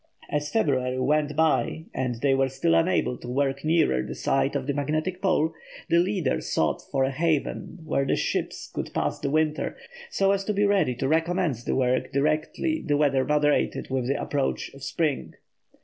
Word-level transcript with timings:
As 0.31 0.51
February 0.51 0.97
went 0.97 1.35
by 1.35 1.85
and 1.93 2.15
they 2.21 2.33
were 2.33 2.49
still 2.49 2.73
unable 2.73 3.17
to 3.17 3.27
work 3.27 3.63
nearer 3.63 4.01
the 4.01 4.15
site 4.15 4.55
of 4.55 4.65
the 4.65 4.73
magnetic 4.73 5.21
pole, 5.21 5.53
the 5.89 5.99
leader 5.99 6.41
sought 6.41 6.81
for 6.81 7.03
a 7.03 7.11
haven 7.11 7.77
where 7.85 8.03
the 8.07 8.15
ships 8.15 8.67
could 8.73 8.95
pass 8.95 9.19
the 9.19 9.29
winter, 9.29 9.77
so 10.09 10.31
as 10.31 10.43
to 10.45 10.53
be 10.53 10.65
ready 10.65 10.95
to 10.95 11.07
recommence 11.07 11.63
the 11.63 11.75
work 11.75 12.11
directly 12.11 12.81
the 12.83 12.97
weather 12.97 13.23
moderated 13.23 13.91
with 13.91 14.07
the 14.07 14.19
approach 14.19 14.73
of 14.73 14.81
spring. 14.83 15.35